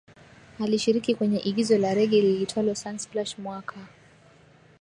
Alishiriki 0.59 1.15
kwenye 1.15 1.39
igizo 1.39 1.77
la 1.77 1.93
rege 1.93 2.21
liitwalo 2.21 2.75
Sunsplash 2.75 3.37
mwaka 3.39 3.75